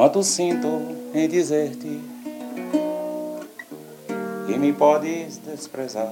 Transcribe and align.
Quanto 0.00 0.22
sinto 0.22 0.66
em 1.12 1.28
dizer-te 1.28 2.00
que 4.46 4.56
me 4.56 4.72
podes 4.72 5.36
desprezar. 5.36 6.10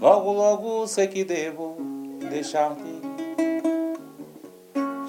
Logo, 0.00 0.32
logo 0.32 0.86
sei 0.86 1.08
que 1.08 1.22
devo 1.22 1.76
deixar-te. 2.30 3.02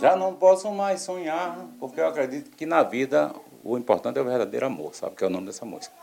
Já 0.02 0.18
não 0.18 0.34
posso 0.34 0.70
mais 0.74 1.00
sonhar, 1.00 1.66
porque 1.80 2.02
eu 2.02 2.08
acredito 2.08 2.52
que 2.52 2.66
na 2.66 2.84
vida 2.84 3.34
o 3.64 3.78
importante 3.78 4.20
é 4.20 4.22
o 4.22 4.26
verdadeiro 4.26 4.66
amor, 4.66 4.94
sabe? 4.94 5.16
Que 5.16 5.24
é 5.24 5.28
o 5.28 5.30
nome 5.30 5.46
dessa 5.46 5.66
música. 5.66 5.96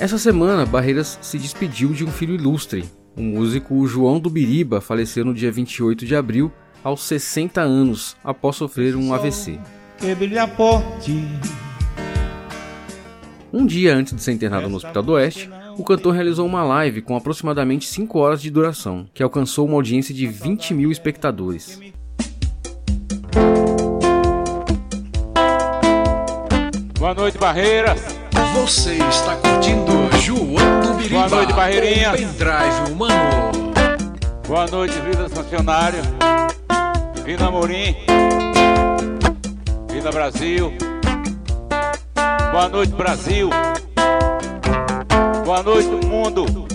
Essa 0.00 0.16
semana, 0.16 0.64
Barreiras 0.64 1.18
se 1.20 1.36
despediu 1.36 1.92
de 1.92 2.06
um 2.06 2.10
filho 2.10 2.34
ilustre. 2.34 2.88
O 3.16 3.22
músico 3.22 3.86
João 3.86 4.20
do 4.20 4.30
Biriba 4.30 4.80
faleceu 4.80 5.24
no 5.24 5.34
dia 5.34 5.50
28 5.50 6.06
de 6.06 6.14
abril, 6.14 6.50
aos 6.82 7.02
60 7.02 7.60
anos, 7.60 8.16
após 8.22 8.56
sofrer 8.56 8.94
um 8.96 9.12
AVC. 9.12 9.58
Um 13.52 13.66
dia 13.66 13.94
antes 13.94 14.14
de 14.14 14.22
ser 14.22 14.32
internado 14.32 14.68
no 14.68 14.76
Hospital 14.76 15.02
do 15.02 15.12
Oeste, 15.12 15.50
o 15.76 15.82
cantor 15.84 16.14
realizou 16.14 16.46
uma 16.46 16.62
live 16.62 17.02
com 17.02 17.16
aproximadamente 17.16 17.86
5 17.86 18.18
horas 18.18 18.40
de 18.40 18.50
duração, 18.50 19.06
que 19.12 19.22
alcançou 19.22 19.66
uma 19.66 19.74
audiência 19.74 20.14
de 20.14 20.26
20 20.26 20.72
mil 20.72 20.90
espectadores. 20.92 21.80
Boa 26.98 27.14
noite, 27.14 27.38
Barreiras! 27.38 28.00
Você 28.54 28.94
está 28.94 29.36
curtindo 29.36 29.99
João 30.20 30.80
do 30.82 30.94
Biriba. 30.94 31.28
Boa 31.28 31.28
noite, 31.28 31.52
Barreirinha. 31.54 32.12
Pendrive 32.12 32.92
humano. 32.92 33.72
Boa 34.46 34.66
noite, 34.66 34.94
Vida 35.00 35.28
Funcionário. 35.28 36.00
Vida 37.24 37.46
Amorim. 37.46 37.96
Vida 39.90 40.10
Brasil. 40.12 40.72
Boa 42.52 42.68
noite, 42.68 42.92
Brasil. 42.92 43.50
Boa 45.44 45.62
noite, 45.62 46.06
mundo. 46.06 46.68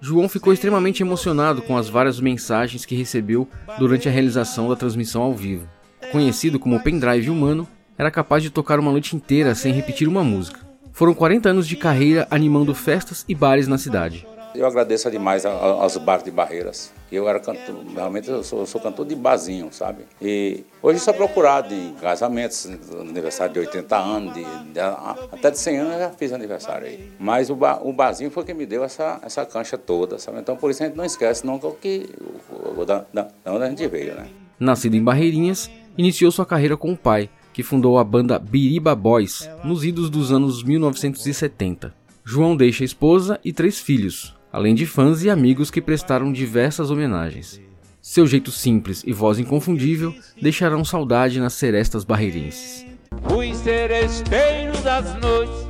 João 0.00 0.28
ficou 0.28 0.52
extremamente 0.52 1.02
emocionado 1.02 1.62
com 1.62 1.76
as 1.76 1.88
várias 1.88 2.18
mensagens 2.18 2.84
que 2.86 2.96
recebeu 2.96 3.46
durante 3.78 4.08
a 4.08 4.12
realização 4.12 4.68
da 4.68 4.74
transmissão 4.74 5.22
ao 5.22 5.34
vivo. 5.34 5.68
Conhecido 6.10 6.58
como 6.58 6.80
pendrive 6.80 7.28
humano, 7.30 7.68
era 8.00 8.10
capaz 8.10 8.42
de 8.42 8.48
tocar 8.48 8.80
uma 8.80 8.90
noite 8.90 9.14
inteira 9.14 9.54
sem 9.54 9.74
repetir 9.74 10.08
uma 10.08 10.24
música. 10.24 10.58
Foram 10.90 11.12
40 11.12 11.50
anos 11.50 11.68
de 11.68 11.76
carreira 11.76 12.26
animando 12.30 12.74
festas 12.74 13.26
e 13.28 13.34
bares 13.34 13.68
na 13.68 13.76
cidade. 13.76 14.26
Eu 14.54 14.66
agradeço 14.66 15.10
demais 15.10 15.44
aos 15.44 15.98
bares 15.98 16.24
de 16.24 16.30
Barreiras. 16.30 16.94
Eu 17.12 17.28
era 17.28 17.38
cantor, 17.38 17.84
realmente 17.94 18.30
eu 18.30 18.42
sou, 18.42 18.60
eu 18.60 18.66
sou, 18.66 18.80
cantor 18.80 19.04
de 19.04 19.14
barzinho, 19.14 19.68
sabe? 19.70 20.04
E 20.20 20.64
hoje 20.82 20.98
sou 20.98 21.12
procurado 21.12 21.74
em 21.74 21.92
casamentos, 22.00 22.66
aniversário 22.98 23.52
de 23.52 23.60
80 23.60 23.96
anos, 23.96 24.32
de, 24.32 24.44
de, 24.72 24.80
até 24.80 25.50
de 25.50 25.58
100 25.58 25.76
anos 25.76 25.92
eu 25.92 25.98
já 25.98 26.10
fiz 26.10 26.32
aniversário 26.32 26.86
aí. 26.86 27.12
Mas 27.18 27.50
o, 27.50 27.54
bar, 27.54 27.86
o 27.86 27.92
barzinho 27.92 28.30
foi 28.30 28.44
que 28.44 28.54
me 28.54 28.64
deu 28.64 28.82
essa, 28.82 29.20
essa 29.22 29.44
cancha 29.44 29.76
toda, 29.76 30.18
sabe? 30.18 30.38
Então 30.38 30.56
por 30.56 30.70
isso 30.70 30.82
a 30.82 30.86
gente 30.86 30.96
não 30.96 31.04
esquece 31.04 31.44
nunca 31.44 31.66
o 31.66 31.74
que, 31.74 32.08
o, 32.50 32.80
o, 32.80 32.84
da, 32.86 33.04
da 33.12 33.28
onde 33.44 33.64
a 33.64 33.68
gente 33.68 33.86
veio, 33.86 34.14
né? 34.14 34.26
Nascido 34.58 34.96
em 34.96 35.04
Barreirinhas, 35.04 35.70
iniciou 35.98 36.32
sua 36.32 36.46
carreira 36.46 36.76
com 36.76 36.92
o 36.92 36.96
pai, 36.96 37.28
que 37.60 37.64
fundou 37.64 37.98
a 37.98 38.04
banda 38.04 38.38
Biriba 38.38 38.94
Boys 38.94 39.46
nos 39.62 39.84
idos 39.84 40.08
dos 40.08 40.32
anos 40.32 40.62
1970. 40.62 41.92
João 42.24 42.56
deixa 42.56 42.84
esposa 42.84 43.38
e 43.44 43.52
três 43.52 43.78
filhos, 43.78 44.34
além 44.50 44.74
de 44.74 44.86
fãs 44.86 45.22
e 45.22 45.28
amigos 45.28 45.70
que 45.70 45.82
prestaram 45.82 46.32
diversas 46.32 46.90
homenagens. 46.90 47.60
Seu 48.00 48.26
jeito 48.26 48.50
simples 48.50 49.04
e 49.06 49.12
voz 49.12 49.38
inconfundível 49.38 50.14
deixarão 50.40 50.86
saudade 50.86 51.38
nas 51.38 51.52
serestas 51.52 52.02
barreirenses. 52.02 52.86
Fui 53.28 53.54
seresteiro 53.54 54.72
das 54.82 55.14
noites, 55.20 55.66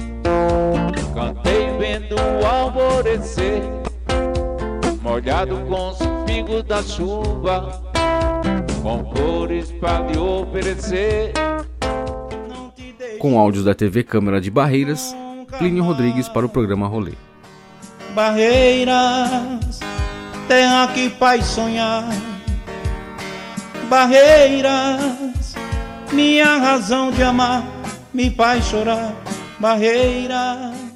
cantei 1.13 1.77
vendo 1.77 2.15
o 2.15 2.47
alvorecer, 2.47 3.63
molhado 5.03 5.57
com 5.69 5.89
os 5.89 5.99
pingos 6.25 6.63
da 6.63 6.85
chuva, 6.85 7.83
com 8.81 9.03
cores 9.07 9.73
para 9.73 10.07
lhe 10.07 10.17
oferecer 10.17 11.33
com 13.21 13.39
áudios 13.39 13.65
da 13.67 13.75
TV 13.75 14.03
Câmara 14.03 14.41
de 14.41 14.51
Barreiras, 14.51 15.15
Plínio 15.59 15.85
Rodrigues 15.85 16.27
para 16.27 16.47
o 16.47 16.49
programa 16.49 16.89
Rolê. 16.89 17.13
Barreiras, 18.15 19.79
terra 20.49 20.89
que 20.89 21.11
faz 21.11 21.45
sonhar. 21.45 22.09
Barreiras, 23.91 25.55
minha 26.13 26.57
razão 26.57 27.13
de 27.13 27.23
amar 27.23 27.63
me 28.13 28.31
faz 28.31 28.65
chorar. 28.65 29.15
Barreiras 29.59 30.90